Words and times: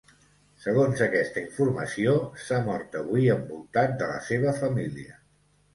Segons 0.61 1.03
aquesta 1.07 1.43
informació, 1.43 2.15
s’ha 2.47 2.59
mort 2.71 2.99
avui 3.03 3.31
envoltat 3.37 3.97
de 4.03 4.13
la 4.15 4.21
seva 4.31 4.61
família. 4.65 5.21